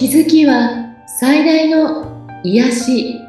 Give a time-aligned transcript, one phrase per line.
[0.00, 3.20] 気づきは最大の癒し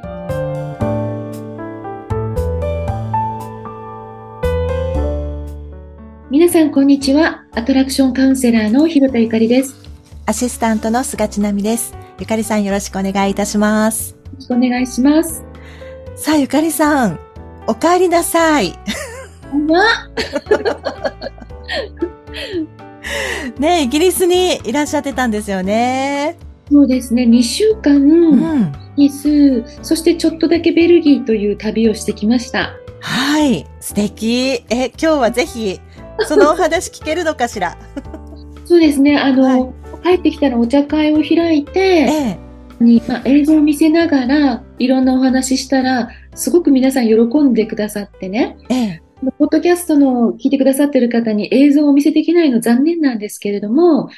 [6.29, 9.91] 皆さんこんにちはアトラクションカウンセラーの広田ゆかりですよ
[10.27, 11.93] アシスタントの菅千奈美です。
[12.19, 14.15] ゆかりさんよろしくお願いいたします。
[14.33, 15.43] ろしくお願いします
[16.15, 17.19] さあ、ゆかりさん、
[17.67, 18.79] お帰りなさい。
[19.67, 19.83] ま？
[23.59, 26.37] ねイギリスにいらっしゃってたんですよね。
[26.71, 28.71] そうですね2週間うん。
[28.97, 33.65] イギリスそしてちょっとだけベルギーという旅をしてきましたはい。
[33.79, 34.63] 素敵。
[34.69, 35.79] え、今日はぜひ、
[36.27, 37.75] そのお話聞けるのかしら？
[38.65, 39.69] そうですねあの、はい
[40.03, 42.37] 帰ってきたらお茶会を開いて、え
[42.81, 42.83] え。
[42.83, 49.01] に、まあ、映像を見せながらいろんなお話ししたらすごく皆さん喜んでくださってねええ。
[49.37, 54.09] ポッドキャストの聞いてくださってる方に映像をお見せできないの残念なんですけれども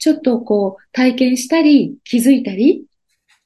[0.00, 2.86] ちょっとこう体験したり気づいたり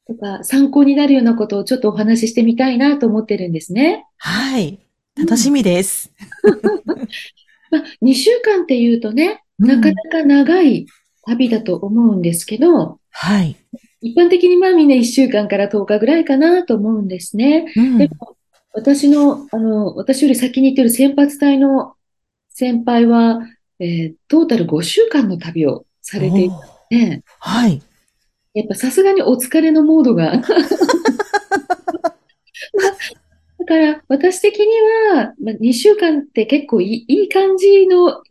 [0.06, 4.06] とか参考になるようなことをちょっとお話ししてみたいなと思ってるんですね。
[4.18, 4.78] はい。
[5.16, 6.12] 楽しみです。
[7.70, 10.86] まあ、2週間っていうとねなかなか長い
[11.26, 13.56] 旅だと思うんですけど、はい。
[14.00, 17.72] 一般的にまあみんな1週間から10日ぐらいかなと思うんですね。
[17.76, 18.36] うんでも、
[18.74, 21.94] 私の、あの、私より先に行ってる先発隊の
[22.50, 23.40] 先輩は、
[23.80, 26.50] えートータル5週間の旅をされてい
[26.90, 27.82] て、はい。
[28.54, 30.36] やっぱさすがにお疲れのモードが。
[33.58, 34.66] だから、私的に
[35.12, 38.22] は、まあ、2週間って結構いいいい感じの、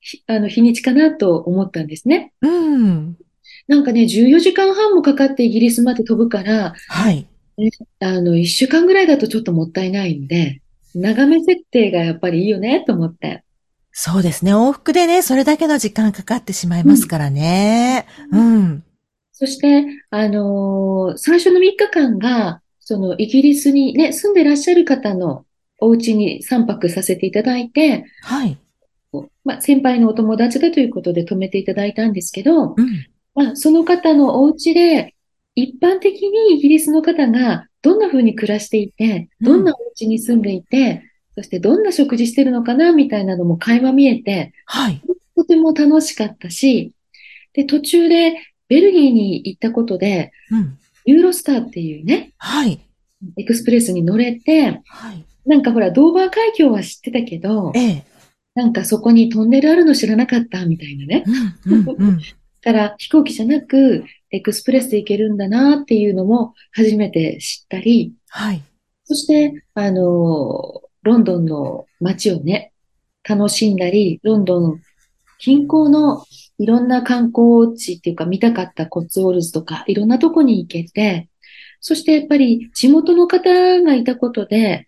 [0.00, 2.32] ひあの、日にちかなと思ったんですね。
[2.42, 3.16] うん。
[3.68, 7.26] なんかね、14時間半もかかってイギリスまで飛ぶから、はい。
[8.00, 10.60] あの、1週間ぐらいだとちょっともったいないんで、
[10.94, 13.44] 長め設定がやっぱりいいよねと思って。
[13.92, 14.54] そうですね。
[14.54, 18.06] 往復でね、それだけの時間かかってしまいますからね。
[18.30, 18.84] うん。
[19.32, 25.44] そして、あのー最初の3日間が、そのイギリスにね、住んでらっしゃる方の
[25.78, 28.56] お家に3泊させていただいて、はい。
[29.44, 33.06] まあ、先輩のお友達だということで泊めていただいたんですけど、うん。
[33.34, 35.14] まあ、その方のお家で、
[35.54, 41.02] 一般的にイギリスの方がどんな風に暮らしていて、どんなお家に住んでいて、
[41.34, 45.02] そしてどんな食事してるのかなみたいなのも垣間見えて、はい。
[45.36, 46.92] とても楽しかったし、
[47.54, 48.36] で、途中で
[48.68, 50.78] ベルギーに行ったことで、うん。
[51.04, 52.80] ユーロスターっていうね、はい。
[53.36, 55.24] エクスプレスに乗れて、はい。
[55.46, 58.04] なんかほら、ドーバー海峡は知ってたけど、ええ。
[58.54, 61.24] なんかそこにトンネルあるの知らなかったみたいなね。
[61.64, 61.80] うん。
[61.80, 61.88] うん。
[61.88, 62.18] うん。
[62.62, 68.62] だから飛行機じゃなく、エクスプレスで行けるんだなっていうのも初めて知ったり、はい。
[69.04, 72.72] そして、あの、ロンドンの街をね、
[73.28, 74.80] 楽しんだり、ロンドン
[75.44, 76.24] 近郊の
[76.58, 81.28] いろんな観光地っていうか見たかったコッツウォルズとかいろんなとこに行けて、
[81.80, 84.86] そしてやっぱり地元の方がいたことで、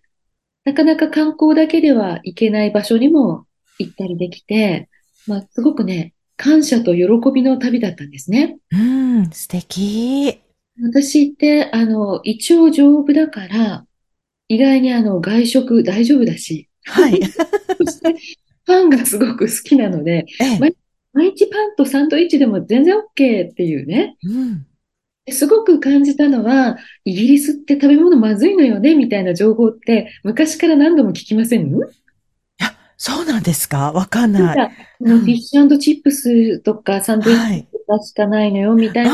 [0.65, 3.47] なかなか観光だけでは行けない場所にも
[3.81, 4.89] 行ったりできて、
[5.27, 8.57] まあすごくね、感謝と喜びの旅だったんですね。
[8.71, 9.31] うん。
[9.33, 10.39] 素敵。
[10.81, 13.87] 私って、あの、胃腸丈夫だから、
[14.49, 17.21] 意外にあの、外食大丈夫だし、はい。
[17.79, 18.15] そして、
[18.67, 20.75] パンがすごく好きなので、ええ。
[21.13, 24.17] 毎日パンとサンドイッチでも全然 OK っていうね。
[24.25, 24.67] うん。
[25.31, 31.73] すごく感じたのは、イギリスって食べ物まずいのよね、みたいな情報って昔から何度も聞きません
[32.97, 33.93] そうなんですか？
[33.93, 34.43] わかんない。
[34.43, 37.63] なんかあのフィッシュチップスとかサンドイッはい。
[37.63, 39.11] チとかしかないのよ、みたいな。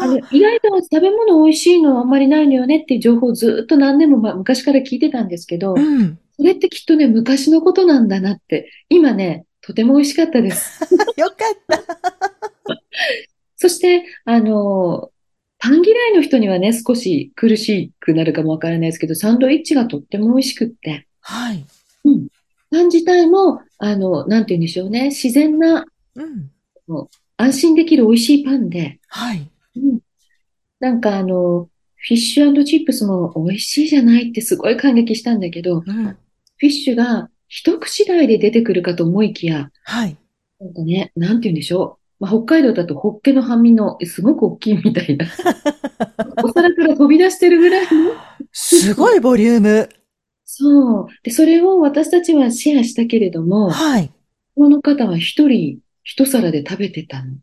[0.00, 6.18] ああの意外と食べ物美味しいのあんまりないのよねっていう情報をずっと何年もま昔から聞いてたんですけどあ。、うん。
[6.38, 10.80] それってきっとね、昔のことなんだなって、今ね、とても美味しかったです。
[11.18, 11.82] よかった。
[13.56, 15.10] そして、あの、
[15.58, 21.64] パン嫌いの人にはね、少し苦しくなるかもわからないですけど、サンドイッチがとっても美味しくって、はい。
[22.04, 22.28] うん。
[22.70, 27.08] パン自体も、あの、なんて言うんでしょうね、自然な、うん。
[27.36, 29.50] 安心できる美味しいパンで、はい。
[29.82, 30.00] うん。
[30.80, 35.84] なんかあの、フィッシュチップスも美味しいじゃないってすごい感激したんだけど、うん。
[35.84, 40.16] フィッシュが一口大で出てくるかと思いきや、はい。
[40.60, 42.24] なんかね、なんて言うんでしょう。
[42.24, 45.26] まあ、北海道だとホッケの半身のすごく大きいみたいな。
[46.42, 47.88] お皿から飛び出してるぐらいの。
[48.52, 49.88] すごいボリューム。
[50.44, 51.06] そう。
[51.22, 54.10] で、それを私たちはシェアしたけれども、はい。
[54.56, 57.36] この方は一人一皿で食べてたの。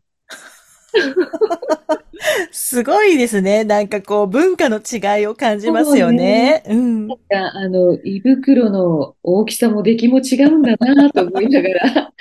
[2.50, 3.64] すごいですね。
[3.64, 6.62] なんかこう、文化の違いを感じますよね。
[6.66, 7.06] うん。
[7.08, 7.24] なんか
[7.54, 12.12] あの、胃袋の大きさも出来も違うんだなと思いながら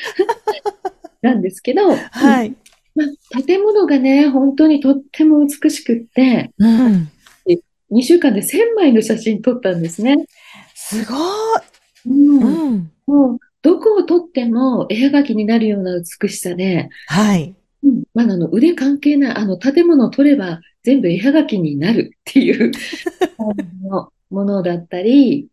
[1.21, 2.55] なんですけど、はい。
[2.95, 7.09] まあ、建物がね、本当にとっても美しくって、うん。
[7.91, 10.25] 2週間で1000枚の写真撮ったんですね。
[10.73, 11.17] すごい。
[12.07, 12.91] うんうん。
[13.05, 17.55] もう、どこを撮っても絵はがきになるような美しさで、はい。
[17.85, 22.71] うん、まあ、あの、腕関係ない、あの、建物を撮れば全部絵はがきになるっていう
[23.83, 25.47] の ものだったり、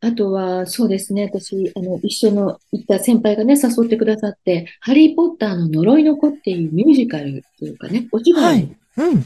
[0.00, 8.76] あとは、そうですね、私、あの、一緒の行った先輩がね、誘ってくださって、ハリー・ポッターの呪いの子っていうミュージカルというかね、お芝居のはい。
[8.98, 9.24] うん。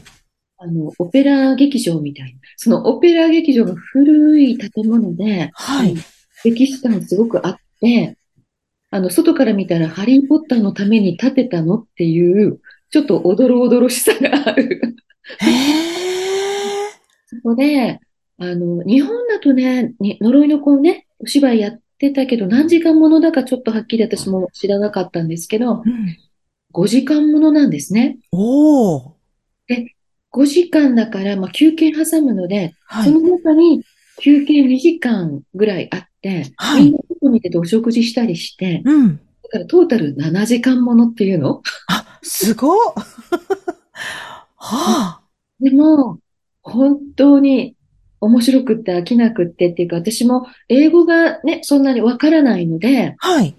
[0.57, 5.97] あの、オペラ劇場みたいな、そのオペラ劇場が古い建物で、はいうん
[6.43, 8.17] 歴史感すごくあって、
[8.91, 12.59] あの、外から見たらハリー・ポッターのために建てたのっていう、
[12.91, 14.95] ちょっとおどろおどろしさがある。
[17.27, 18.01] そこで、
[18.37, 26.17] あの、日本だとね、に呪いの子をね、お芝居やってたけど、何時間ものだかちょっとはっきり私も知らなかったんですけど、うん。
[26.73, 28.17] 5時間ものなんですね。
[28.33, 29.11] おー。
[30.33, 33.21] 5時間だから、まあ、休憩挟むので、はいその。
[33.21, 33.83] 中に
[34.19, 39.17] 休憩2時間ぐらいあって、はいみんな外に出てお食事したりして、うん。
[39.43, 41.61] だからトータル7時間ものっていうの？
[41.87, 42.77] あ、すごっ。
[44.55, 45.21] はあ。
[45.59, 46.19] でも、
[46.63, 47.75] 本当に
[48.19, 53.55] 面白くって飽きなくってっていうか、私も英語がね、そんなにわからないので、はい。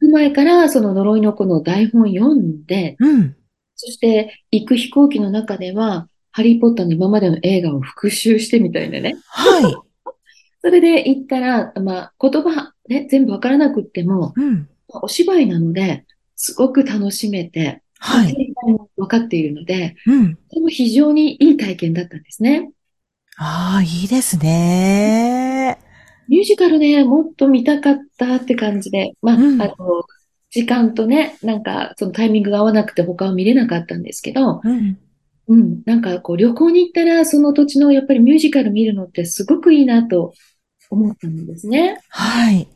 [0.00, 3.36] 前からその呪いの子の台本読んで、うん。
[3.76, 9.16] そして行く飛行機の中では、ハリー・ポッターの今までの映画を復習してみたいなね。
[9.28, 9.74] はい。
[10.60, 14.68] それで行ったら、まあ、言葉ね、全部わからなくっても、うん。
[14.88, 18.54] お芝居なので、すごく楽しめて、はい。
[18.96, 20.38] 分かっているので、うん。
[20.50, 22.70] でも非常にいい体験だったんですね。
[23.36, 25.78] ああ、いいですね。
[26.28, 29.74] ミュージカルね、もっと見たかったって感じで、まあ、うんあの、
[30.50, 34.98] 時間とね、なんか、そのタイミングが合わなくて他は見れなかったんですけど、うん。
[35.48, 40.34] うん、なんかこう旅行に行ったら、その土地のやっぱりミュージカル見るのってすごくいいなと
[40.90, 42.00] 思ったんですね。
[42.10, 42.68] はい。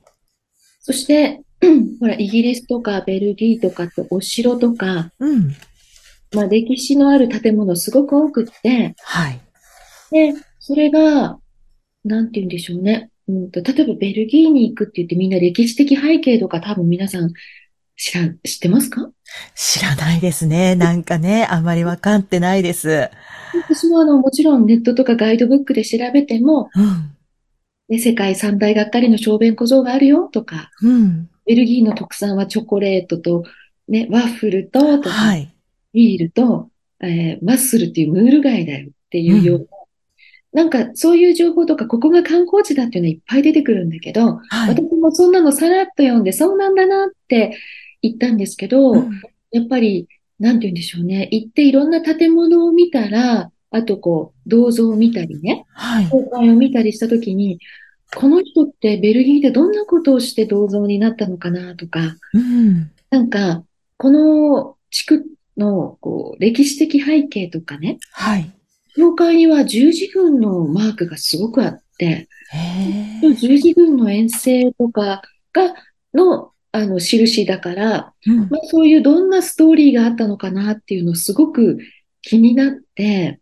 [0.80, 5.54] そして、う んほら、イギリスとかベルギーとかってお城とか、うん。
[6.34, 9.40] まあ歴史のある建物すごく多くって、はい。
[10.10, 11.38] で、それが、
[12.04, 13.10] なんて言うんでしょうね。
[13.28, 17.32] うんと、例えばベルギーに行くって言ってみんな歴史的背景とか多分皆さん
[17.96, 19.10] 知ら、知ってますか？
[19.54, 20.74] 知らないですね。
[20.74, 23.10] なんかね、あまりわかってないです。
[23.54, 27.10] 私もあの、もちろんネットとかガイドブックで調べても、うん。
[27.88, 31.28] ね、世界三大がっかりの小便小僧があるよとか、うん。
[31.44, 33.44] ベルギーの特産はチョコレートと、
[33.88, 35.54] ね、ワッフルと、とか、はい。
[35.92, 39.68] ビールと、えーマッスルっていうムール貝だよっていうよう
[40.54, 44.68] な、なんかそういう情報とか、ここが観光地だっていうのはいっぱい出てくるんだけど、はい。
[44.70, 47.58] 私もそんなのさらっと読んで、そうなんだなって
[48.02, 49.22] 言ったんですけど、うん
[49.52, 50.08] やっぱり、
[50.40, 51.28] なんて言うんでしょうね。
[51.30, 56.10] 行っていろんな建物を見たら、あとこう、銅像を見たりね、はい。
[56.10, 57.60] 教会を見たりしたときに、
[58.16, 62.90] この人ってベルギーでどんなことをして銅像になったのかなとか、うん。
[63.10, 63.62] なんか、
[63.98, 65.26] この地区
[65.56, 68.50] のこう歴史的背景とかね、はい。
[68.96, 72.28] 教会には十字軍のマークがすごくあって。
[73.38, 75.22] 十字軍の遠征とか
[75.52, 75.74] が、
[76.12, 81.78] の、あの、印だから、うんまあ、そういうどんなストーリーがあったのかなっていうのすごく
[82.22, 83.40] 気になって、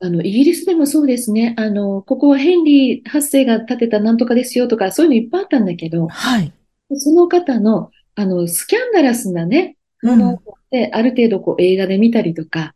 [0.00, 1.54] あの、イギリスでもそうですね。
[1.58, 6.52] あの、ここはヘンリー8世が建てたなんとかですよとか、そういうのいっぱいあったんだけど、はい。
[6.94, 10.42] その方の、あの、スキャンダラスなね、もの
[10.92, 12.74] ある程度こう映画で見たりとか、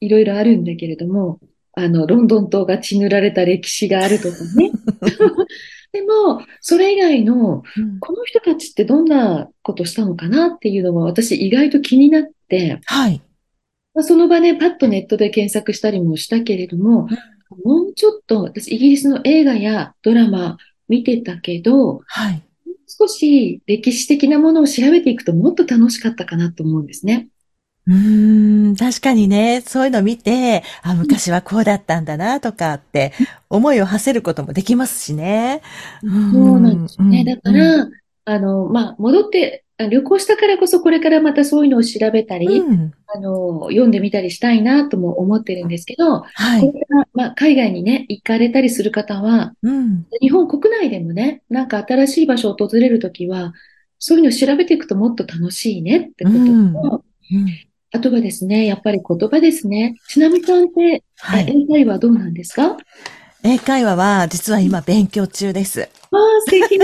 [0.00, 1.38] いろいろあるんだけれども、
[1.74, 4.70] あの、ロンドン島が血塗られた歴史があるとかね。
[5.94, 13.22] でも、それ以外の、うんこの人たちってどんなことしたのかなっていうのが私意外と気になって、はい。
[13.94, 17.06] まあ、その場でパッとネットで検索したりもしたけれども、
[17.64, 20.58] もうちょっと私イギリスの映画やドラマ
[20.88, 22.42] 見てたけど、はい。
[22.88, 27.28] 少し歴史的なものを調べていくともっと楽しかったかなと思うんですね。
[27.86, 33.12] うーん、確かにね、そういうの見て、あ、昔はこうだったんだな、とかって、
[33.50, 35.60] 思いを馳せることもできますしね。
[36.02, 37.20] うんそうなんですよね。
[37.20, 37.88] うんだから、
[38.26, 42.92] あの、まあ、戻って、あ旅行したからこそこれからまたそういうのを調べたり、うん。
[43.06, 46.60] あの、読んでみたりしたいなとも思ってるんですけど、はい。
[46.60, 50.06] これから、まあ、海外にね、行かれたりする方は、うん。
[50.22, 53.52] 日本国内でもね、なんか新しい場所を訪れるときは、
[53.98, 57.04] そういうのを調べていくともっと楽しいねってことと、うん
[57.94, 59.94] あとはですね、やっぱり言葉ですね。
[60.08, 61.64] ちなみさんって、あはい。
[61.64, 62.72] 英会話どうなんですか？
[62.72, 62.76] あ
[63.44, 65.88] 英会話は、実は今勉強中です。
[66.10, 66.76] あ、素敵。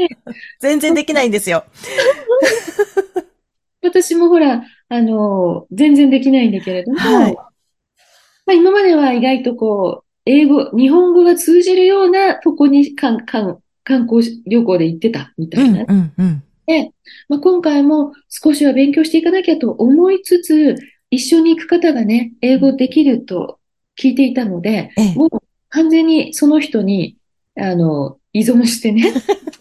[0.60, 1.64] 全然できないんですよ。
[3.82, 7.36] 私 私もほら、あの、全然できないんだけれども、はい
[8.46, 15.82] まあ今までは意外とこう、英語、日本語が通じるようなとこにかんかん観光旅行で行ってたみたいな。
[15.82, 16.42] うん、うん、うん。
[16.66, 16.90] で、
[17.28, 20.76] まあ、今回も少しは勉強していかなきゃと思いつつ、
[21.10, 23.58] 一緒に行く方がね、英語できると
[23.98, 25.30] 聞いていたので、ええもう
[25.68, 27.16] 完全にその人に、
[27.56, 29.12] あの、依存してね。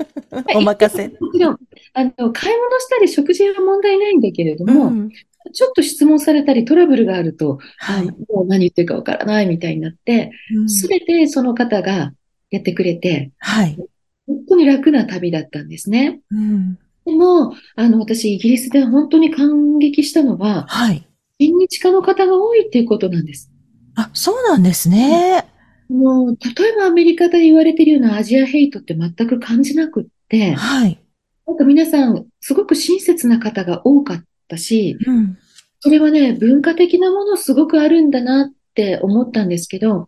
[0.55, 1.07] お任せ。
[1.07, 1.57] もちろん、
[1.93, 5.09] あの、買い物したり食事は問題ないんだけれども、うん
[5.53, 12.13] ちょっと質問されたりトラブルがあると、はいあもう何言ってるかわからないみたいになって、うんすべてその方が
[12.49, 13.77] やってくれて、はい。
[14.25, 16.19] 本当に楽な旅だったんですね。
[16.31, 21.07] うんでも、あの、私、イギリスで本当に感激したのは、はい。
[21.39, 23.51] 親日家の方が多いっていうことなんです。
[23.95, 25.45] あ、そうなんですね。
[25.89, 30.99] もう、例えばアメリカで言われているようなアジアヘイトって全く感じなくって、はい。
[31.45, 35.37] なんか皆さん、すごく親切な方が多かったし、うん。
[35.79, 40.07] それはね、文化的なものすごくあるんだなって思ったんですけど、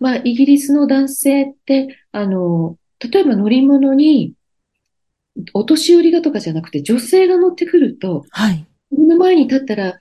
[0.00, 4.34] まあ、イギリスの男性って、あの、例えば乗り物に、
[5.54, 8.66] お年寄りがとかじゃなくて女性が乗ってくると、はい。
[8.90, 10.00] 自分の前に立ったら、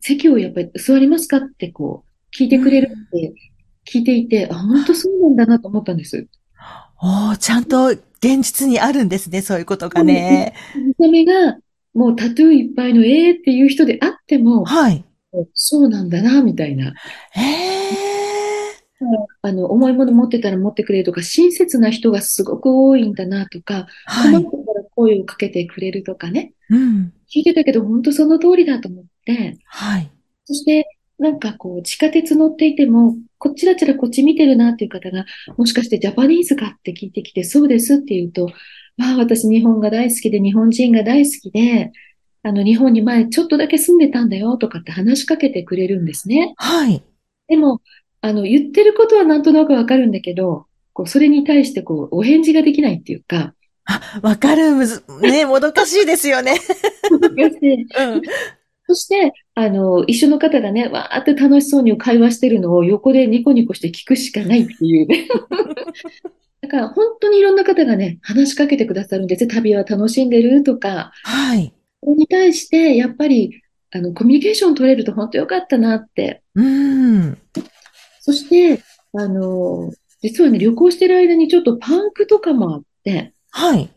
[0.00, 3.34] 席をやっぱり座りますかってこう、聞いてくれるって
[3.86, 6.26] 聞いていて、あ、本当そうなんだなと思ったんです。
[7.02, 10.54] おー、ちゃんと現実にあるんですね、そういうことがね。
[10.74, 11.58] 見た目が、
[11.92, 15.04] もうタトゥーいっぱいのえーっていう人であっても、はい。
[15.54, 16.94] そうなんだな、みたいな。
[17.32, 18.21] へ
[19.42, 24.30] あの、重いもの持ってたら持ってくれるとか、親切な人がすごく多いんだなとか、ー。
[24.32, 24.44] はい。
[24.44, 26.52] 困ってたら声をかけてくれるとかね。
[26.70, 27.12] うん。
[27.34, 30.10] 聞いてたけど、本当その通りだと思って、はい。
[30.44, 30.86] そして、
[31.18, 35.24] なんかこう、地下鉄乗っていても、こっちらちらこっち見てるなっていう方が、
[35.56, 38.48] もしかしてジャパニーズかって聞いてきて、そうですって言うと、
[38.96, 41.92] まあ私日本が大好きで、日本人が大好きで、
[42.44, 46.54] あの日本に前ちょっとだけ住んでたんだよとかって話しかけてくれるんですね。
[46.56, 47.02] はい。
[47.48, 47.80] でも、
[48.22, 54.74] あの言ってることはなんとなくわかるんだけど、こうそれに対してこう、お返事ができないっていうか、あ、わかる。
[54.74, 56.56] むず、ね、 もどかしいですよね。
[57.98, 58.22] うん。
[58.86, 65.26] そして、あの、一緒の方がね、わーって楽しそうに会話してるのを横でニコニコして聞くしかないっていうね。
[66.62, 69.50] だから本当にいろんな方がね、話しかけてくださるんですよ。
[69.50, 71.72] 旅は楽しんでるとか、はい。
[72.02, 76.42] それに対して、やっぱり、あの、コミュニケーション取れると本当よかったなって。
[76.54, 77.38] うん。
[78.22, 78.80] そして、
[79.14, 83.90] あの、実はね、旅行してる間にちょっとパンクとかもあって、はい。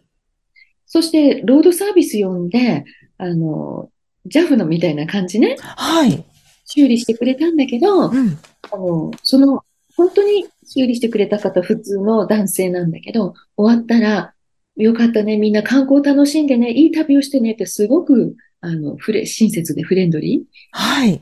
[0.88, 2.86] そして、ロードサービス呼んで、
[3.20, 3.92] あの、
[4.28, 6.26] JAF のみたいな感じね、はい。
[6.66, 8.40] 修理してくれたんだけど、うん。
[8.72, 9.62] あの、その、
[9.96, 14.34] 本当に修理してくれた方、普通の男性なんだけど、終わったら、
[14.76, 20.44] よかったね、みんな観光楽しんでね、いい旅をしてねってすごく、あの、フレ、親切でフレンドリー。
[20.72, 21.22] はい。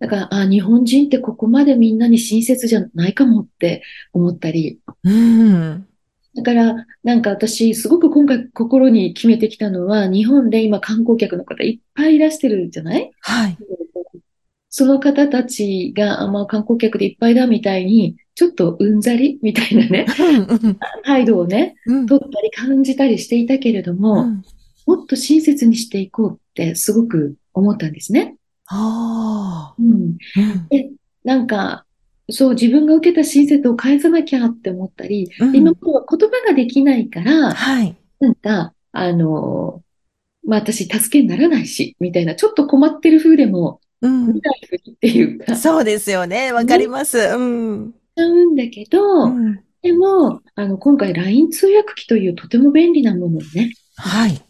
[0.00, 3.82] だから、あ、日本人ってここまでみんなに親切じゃないかもって
[4.12, 4.80] 思ったり。
[5.04, 5.86] うん。
[6.36, 13.10] だから、なんか私、すごく今回心に決めてきたのは、日本で今観光客の方いっぱいいらしてるじゃない？
[13.20, 13.56] はい。
[14.68, 20.78] その方たちが、あまあ、観光客でいっぱいだみたいに、ちょっとうんざりみたいなね、うん。
[21.04, 22.06] 態度をね、うん。
[22.06, 24.42] 取ったり感じたりしていたけれども、うん。
[24.86, 28.34] もっと親切にしていこうってすごく思ったんですね。
[28.66, 29.74] ああ。
[29.78, 29.92] うん。
[29.92, 30.16] うん。
[30.70, 30.90] で、
[31.24, 31.84] なんか、
[32.30, 37.96] そう、自分が受けた親切を返さなきゃって思ったり、うん今までは言葉ができないから、はい。
[38.20, 39.82] なんか、あの、
[40.46, 44.40] まあ私助けにならないし、みたいな、ちょっと困ってる風でも、うん見。
[44.40, 46.52] ないふりっていうか、しそうですよね。
[46.52, 47.18] わかります。
[47.18, 47.94] うん。
[48.16, 49.60] ちゃうんだけど、うん。
[49.82, 54.40] でも、あの、今回 LINE 通訳機というとても便利なものをね、はい。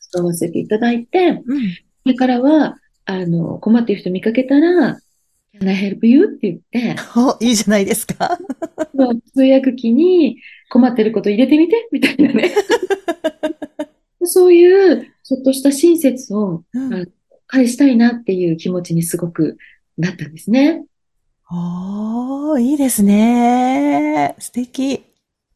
[0.00, 1.70] 使わせていただいて、うん。
[1.70, 4.98] それからは、あの、困っている人見かけたら、
[5.54, 6.26] Can I help you?
[6.26, 6.60] って言っ
[6.94, 8.38] て、お、いいじゃないですか。
[9.34, 10.38] 通訳機に
[10.70, 12.54] 困ってること入れてみて、みたいなね。
[14.24, 17.12] そういう、ちょっとした親切をうん。
[17.46, 19.58] 返したいなっていう気持ちにすごく
[19.98, 20.84] なったんですね。
[21.50, 24.34] おー、いいですね。
[24.38, 25.04] 素敵。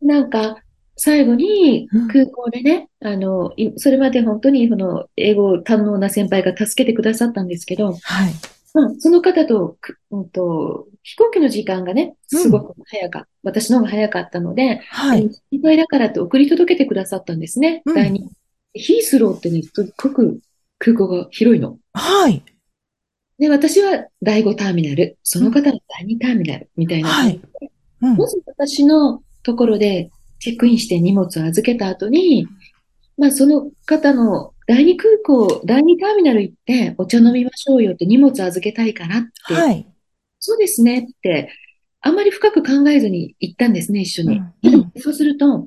[0.02, 0.62] なんか、
[0.96, 8.32] 最後にうん空港でね、あの、いそれまで本当にこの英語堪能な先輩が助けてくださったんですけど、はい。
[8.74, 13.28] うん、その方と、くうんと、飛行機の時間がね、すごく早かった。
[13.42, 15.30] 私の方が早かったので、はい。
[15.50, 17.82] 心配だからって送り届けてくださったんですね。
[17.84, 18.28] うん第二。
[18.74, 20.40] ヒースローってね、すっごく
[20.78, 21.78] 空港が広いの。
[21.94, 22.42] はい。
[23.38, 27.70] で、私は第5ターミナル、その方は第2ターミナルみたいな感じで。
[28.02, 28.26] うんま。
[28.26, 32.47] ず私のところでチェックインして荷物を預けた後に、
[33.19, 39.87] まあその方の第二空港、第二ターミナル行ってお茶飲みましょうよって荷物預けたいからって、はい。
[40.40, 41.50] そうですねって、
[42.00, 44.40] あんまり深く考えずに行ったんですね、一緒に。
[44.62, 45.64] うんうんそうすると、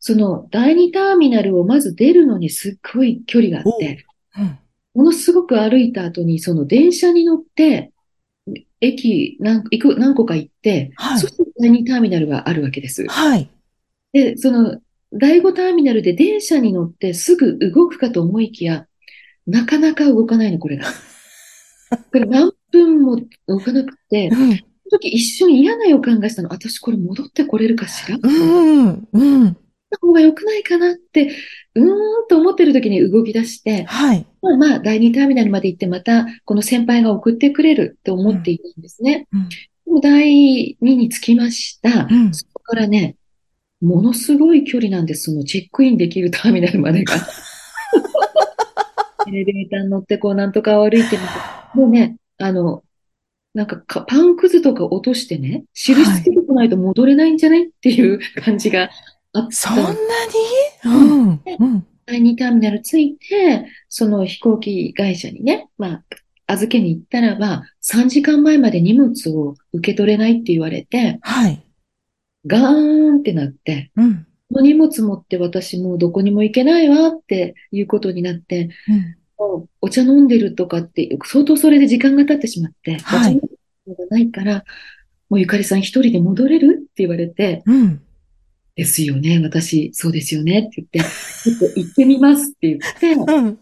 [0.00, 4.04] その第二ターミナルをまず出るのにすっごい距離があって、
[4.38, 4.58] うん
[4.94, 7.92] ものすごく歩いた後に、その電車に乗って、
[8.80, 13.06] 駅何行く何個か行って、はいそして第二ターミナルがあるわけです。
[13.06, 13.48] はい。
[14.12, 14.80] で、その
[15.12, 18.86] 第五ターミナルで電車に乗ってすぐ動くかと思いきや、
[19.46, 20.86] なかなか動かないの、これが。
[22.12, 24.36] これ何分も動かなくて、うん。
[24.36, 24.58] その
[24.90, 26.48] 時一緒に嫌な予感がしたの。
[26.50, 28.18] 私これ戻ってこれるかしら？
[28.22, 29.08] うん。
[29.12, 29.56] うん。
[29.90, 31.30] た方が良くないかなって、
[31.74, 31.84] うー
[32.24, 34.26] んと思ってる時に動き出して、はい。
[34.42, 39.26] まあまあ、第二ターミナルまで行ってまた、この先輩が送ってくれるって思っていたんですね。
[39.32, 42.06] うんでも第二に着きました。
[42.10, 43.16] うんそこからね、
[43.80, 45.30] ものすごい距離なんです。
[45.30, 47.14] そのチェックインできるターミナルまでが。
[49.28, 51.18] エレベーターに乗ってこうなんとか歩いてみて、
[51.74, 52.82] もうね、あの、
[53.54, 58.90] なんかかパンくずとか落としてね、印つけてこないと戻れないんじゃないっていう感じが
[59.32, 59.96] あったそんなに？
[60.84, 61.40] うん。
[61.58, 61.86] うん。
[62.06, 66.04] 第2ターミナル着いて、その飛行機会社にね、まあ、
[66.46, 71.62] 預けに行ったらば、3時間前まで荷物を受け取れないって言われて、はい。
[72.48, 74.26] ガーンってなって、うん。
[74.50, 79.16] この荷物持って私もうどこにも行けないわっていうことになって、うん。
[79.38, 84.64] もうお茶飲んでるとかって、相当それで時間が経ってしまって、はいお茶飲んでるのがないから、
[85.28, 88.02] もうゆかりさん一人で戻れるって言われて、うん。
[88.74, 93.58] ですよね、私、そうですよねって言って、ちょっと行ってみますって言って、うん。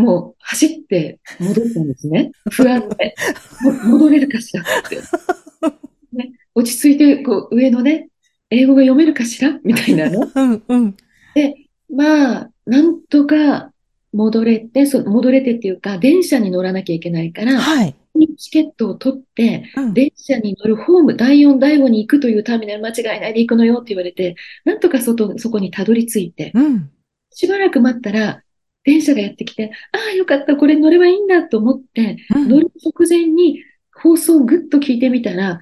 [0.00, 2.32] もう走って戻ったんですね。
[2.50, 3.14] 不安で。
[3.62, 4.98] も戻れるかしらって。
[6.54, 8.08] ね、落ち着いて、こう、上のね、
[8.50, 9.58] 英語が読めるかしら？
[9.62, 10.30] みたいなの。
[10.34, 10.62] うん。
[10.68, 10.96] うん。
[11.92, 13.72] まあ、なんとか
[14.12, 17.94] 戻れて、そ戻れてっていうか、電車に乗らなきゃいけないから、はい。
[18.36, 19.94] チケットを取って、うん。
[19.94, 24.34] 電車に乗るホーム、第4、第5に行くというターミナル間違いないで行くのよって言われて、
[24.64, 26.90] なんとか外、そこにたどり着いて、うん。
[27.32, 28.42] しばらく待ったら、
[28.84, 35.60] 電車がやってきて、ああ、よかった、これに乗ればいいんだと思って、うん乗る直前に放送をぐっと聞いてみたら、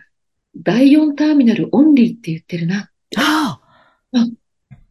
[0.58, 2.90] 第4ターミナルオンリーって言ってるな。
[3.16, 3.60] あ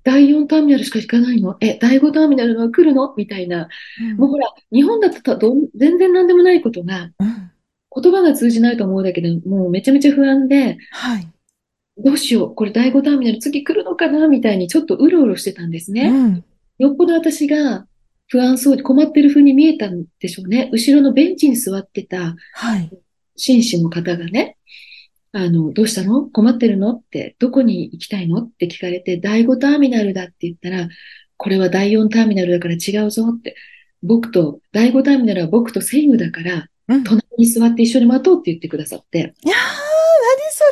[0.03, 1.57] 第4ターミナルしか行かないの？
[1.59, 3.13] え、第5ターミナルのは来るの？
[3.17, 3.63] みたいな。
[3.63, 3.67] あ。
[4.15, 7.51] もうほら、日本だと全然何でもないことが、うん。
[8.01, 11.27] 言葉が通じないと思うだけで、もうめちゃめちゃ不安で、はい。
[11.97, 14.29] どうしよう、これ第5ターミナル次来るのかな？
[14.29, 16.07] みたいにちょっとうろうろしてたんですね。
[16.07, 16.43] うん。
[16.77, 17.85] よっぽど私が
[18.27, 20.69] 不安そうに困ってる風に見えたんでしょうね。
[20.71, 22.89] 後ろのベンチに座ってたはい。
[23.35, 24.57] 紳士の方がね、
[25.39, 26.23] あの、どうしたの？
[26.23, 26.93] 困ってるの？
[26.93, 28.41] って、どこに行きたいの？
[28.41, 30.89] って聞かれて、第5ターミナルだって言ったら、
[31.37, 33.55] これは第4ターミナルだから違うぞって、
[34.01, 36.95] 僕と、第5ターミナルは僕と専務だから、うん。
[36.95, 39.53] いやー、隣に座って一緒に待とうって言ってくださって、何
[40.49, 40.63] そ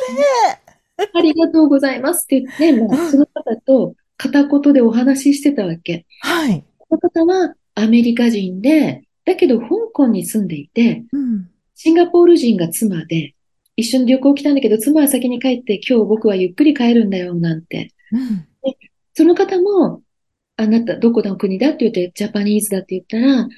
[0.98, 6.06] れありがとうございますって言って、まあ、その方と片言でお話ししてたわけ。
[6.22, 6.64] はい。
[6.78, 11.50] この方はアメリカ人で、だけど香港に住んでいて、うん。
[11.76, 13.34] シンガポール人が妻で、
[13.76, 17.92] 一緒に旅行来たんだけど、妻は先に帰って、今日僕はゆっくり帰るんだよ、なんて。
[18.12, 18.46] うん。
[19.14, 20.02] その方も、
[20.56, 23.48] あなたどこの国だって言って、ジャパニーズだって言ったら、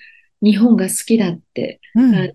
[0.42, 2.14] 日本が好きだって、うん。
[2.14, 2.28] あ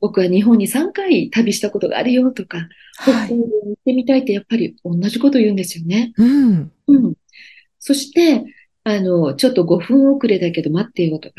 [0.00, 2.68] 僕は日本に3回旅したことがあるよとか、
[3.02, 3.32] 北はい。
[3.32, 6.12] 海道に行ってみたいってやっぱり同じこと言うんですよね。
[6.16, 6.72] うん。
[6.86, 7.14] うん。
[7.78, 8.44] そして、
[8.84, 11.34] あの、ちょっと5分遅れだけど待ってよとか。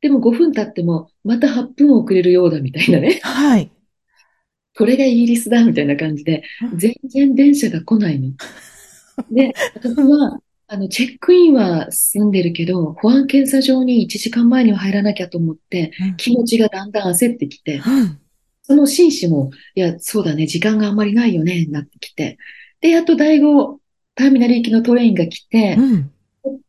[0.00, 3.20] でも5分経っても、また8分遅れるようだみたいなね。
[3.22, 3.70] はい。
[4.78, 6.44] これがイギリスだみたいな感じで、
[6.76, 8.30] 全然電車が来ないの。
[9.32, 10.38] で、私は、
[10.68, 18.18] あの、チェックインは済んでるけど、保安検査場に1時間前には入らなきゃと思って、うん気持ちがだんだん焦ってきて、うん。
[18.62, 22.38] その紳士も、いや、そうだね、時間があんまりないよね、なってきて。
[22.80, 23.78] で、やっと第5
[24.14, 26.10] ターミナル行きのトレインが来てう、ん。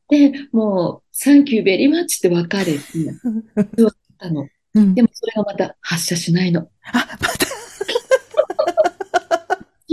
[0.10, 2.80] で、もう、サンキューベリーマッチって別れて、
[3.78, 4.48] 座ったの。
[4.74, 6.70] うんでもそれがまた発車しないの。
[6.94, 7.49] あ、また。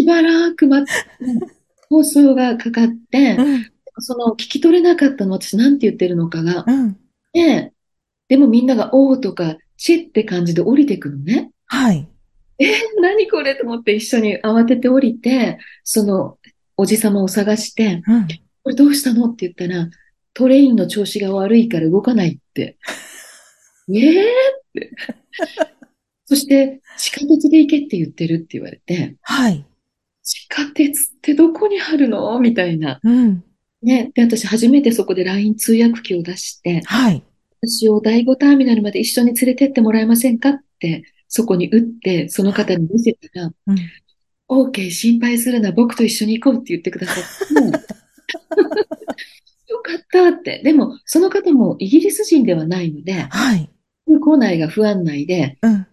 [0.07, 1.47] しばらく待って、
[1.91, 3.67] 放送がかかって、うん。
[3.99, 6.65] その聞き取れなかったの、私なんて言ってるのかが。
[6.65, 6.97] うん。
[7.33, 7.73] で、
[8.29, 11.51] でもみんなが、おーとか、チェって感じで降りてくのね。
[11.67, 12.09] はい。
[13.01, 16.39] 何これと思って一緒に慌てて降りて、その
[16.77, 18.29] おじさまを探して、うん。
[18.63, 19.91] これどうしたのって言ったら、
[20.35, 22.79] トレインの調子が悪いから動かないって。
[23.93, 24.25] ええっ
[24.73, 24.91] て。
[26.27, 29.67] そして、地下鉄で行けって言ってるって言われて、はい。
[30.27, 32.39] 地下鉄ってどこにあるの？
[32.41, 32.99] みたいな。
[33.03, 33.45] うん。
[33.81, 34.11] ね。
[34.13, 37.23] で、私初めてそこで LINE 通訳機を出して、はい。
[37.63, 43.77] 私を第5ターミナルまで一緒に連れてってもらえませんかって、そこに打って、その方に見せたら、うん。
[44.49, 47.15] OK、心配するな、僕と一緒に行こうって言ってくださっ
[47.49, 47.55] て、
[49.73, 50.61] よかったって。
[50.65, 53.71] でも、その方もイギリス人ではないので、はい。
[54.07, 55.87] 空港内が不安内で、うん。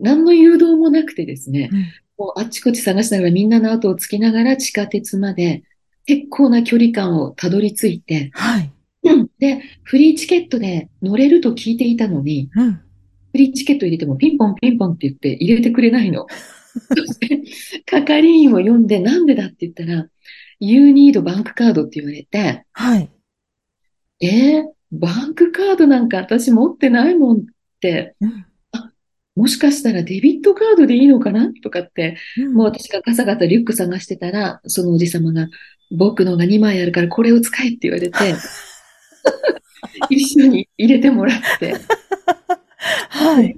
[0.00, 1.84] 何の誘導もなくてですね、うん
[2.16, 5.64] もうあっちこっち探しながらみんなの後をつきながら地下鉄まで
[6.06, 8.70] 結構な距離感をたどり着いて、はい。
[9.38, 12.74] で、フリーチケットで乗れると聞いていたのに、うん。
[12.74, 12.80] フ
[13.38, 16.26] リーチケット入れてもピンポンピンポンって言って入れてくれないの。
[16.96, 17.42] そして、
[17.84, 20.08] 係員を呼んでなんでだって言ったら、
[20.60, 23.10] You need バンクカードって言われて、はい。
[24.20, 27.40] えー、バンクカードなんか私持ってないもんっ
[27.80, 28.46] て、うん。
[29.36, 31.52] もしかしたらデビットカードでいいのかな？
[31.62, 35.48] とかって、うんもう私がガサガサリュック探してたら、そのおじさまが、
[35.90, 38.16] 僕のが2枚あるからこれを使えって言われて、
[40.08, 41.74] 一緒に入れてもらって、
[43.08, 43.56] はい。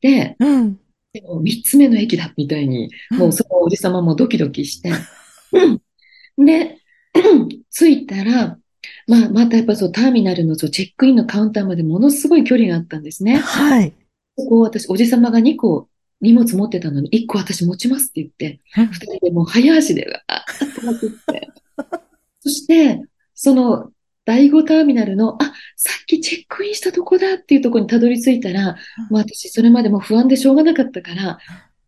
[0.00, 0.80] で、うん。
[1.12, 4.92] でも3つ目の駅だみたいに、もうそのおじさまもドキドキして、
[6.38, 6.78] で、
[7.70, 8.58] 着いたら、
[9.06, 13.38] まあ、またやっぱそうターミナルのそうチェックインのカウンターまでものすごい距離があったんですね。
[13.38, 13.92] はい。
[14.44, 15.88] ここを私、おじさまが2個
[16.20, 18.86] 荷物持ってたのに、1個私持ちますって言って、うん。
[18.86, 21.48] 二人でもう早足でわーってなってって。
[22.40, 23.02] そして、
[23.34, 23.90] その
[24.24, 28.76] 第5ターミナルの、あ、さっきチェックインしたとこだっていうところにたどり着いたら、
[29.10, 31.38] もう私それまでも不安でしょうがなかったから、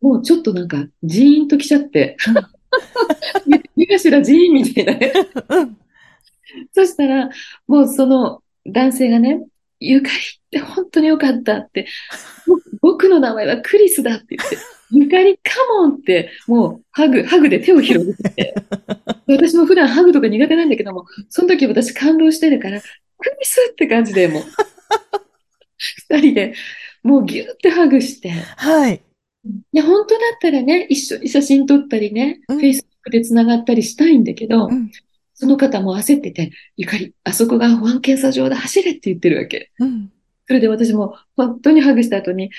[0.00, 2.16] もうちょっとなんかジーンときちゃって、
[3.76, 4.98] 目頭ジーンみたいな。
[6.72, 7.30] そしたら、
[7.66, 9.42] もうその男性がね、
[9.84, 10.18] ゆかりっ
[10.50, 11.86] て本当によかったって、
[12.46, 12.56] ぼ
[12.94, 14.56] 僕の名前はクリスだって言って、
[14.90, 18.54] ゆかりカモンって、もうハグ、ハグで手を広げてて、
[19.26, 22.86] 私も普段ハグとか苦手なんだけども、その時私感動してるから、ク
[23.40, 24.42] リスって感じでもう、
[26.08, 26.54] 二人で
[27.02, 29.02] もうギューってハグして、はい。
[29.44, 32.58] いや、本当だったらね、一緒に写真撮ったりね、うん。
[32.58, 34.90] Facebook で繋がったりしたいんだけど、うん。
[35.34, 39.70] その方も焦ってて、ゆかり、あそこが保安検査場で走れって言ってるわけ。
[39.78, 40.10] うん。
[40.46, 42.50] それで私も本当にハグした後に、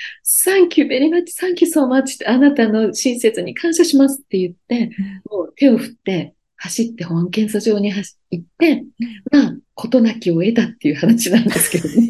[0.46, 4.90] Thank you very much, thank you so much ってあなたの親切に感謝しますって言って、
[5.30, 8.84] もう手を振って走って保安検査場に走行って、
[9.32, 11.94] まあ、事なきを得たっていう話なんですけどね。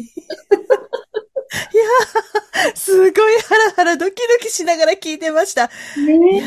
[2.74, 5.70] すごいハラハラドキドキしながら聞いてました。
[5.98, 6.44] いねや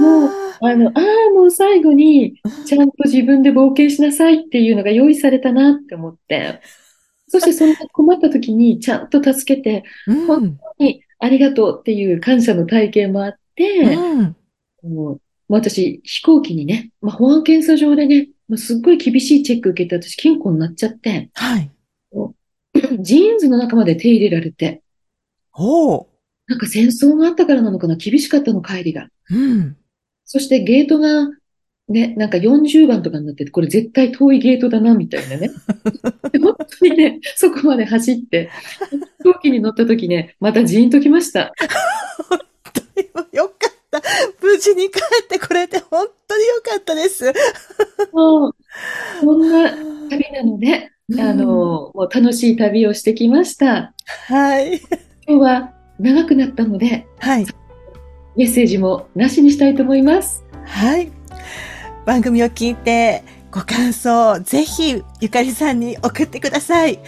[0.00, 6.60] もうーあの、ああ、もう最後に、ちゃんと自分で冒険しなさいっていうのが用意されたなって思って、
[7.28, 10.26] そしてそんな困った時にちゃんと助けて、うん。
[10.26, 14.36] 本にありがとうっていう感謝の体験もあって、うん。
[14.82, 21.70] もう私、飛行機にね、まあ、保安検査場でね、まあ、すっごい厳しいチェック受けて、私、金庫になっちゃって、はい。
[23.00, 24.82] ジーンズの中まで手入れられて、
[25.52, 26.06] おう。
[26.48, 29.08] なんか戦争があったからなのかな、厳しかったの、帰りが。
[29.30, 29.76] うん。
[30.26, 31.28] そしてゲートが、
[31.88, 35.50] ね、なんか40番とかになってて、これ絶対遠いゲートだな、みたいなね。
[36.42, 38.50] 本当にね、そこまで走って、
[39.18, 41.52] 飛行機に乗った時ね、またジーンときました。
[43.32, 44.02] よかった。
[44.42, 47.32] 無事に帰ってこれて本当によかったです。
[48.12, 48.56] もう、
[49.20, 49.70] こんな
[50.10, 53.94] 旅なので、あの、もう楽しい旅をしてきました。
[54.26, 54.80] はい。
[55.28, 57.46] 今日は長くなったので、はい。
[58.36, 60.44] メッセージもなしにしたいと思います。
[60.64, 61.10] はい。
[62.04, 66.98] 番組を聞いて、ご感想、ぜひ、ゆかりさんに送ってください。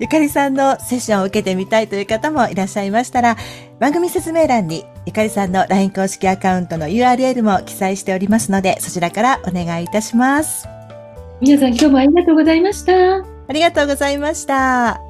[0.00, 3.36] ゆかりさんのセッションを受けてみたいという方もいらっしゃいましたら、
[3.78, 10.66] 番組説明欄にゆかりさんの LINE 公式アカウントの URL も記載しておりますので、そちらからお願いいたします。
[11.40, 12.92] 皆さん今日もありがとうございました。
[13.48, 15.07] ありがとうございました。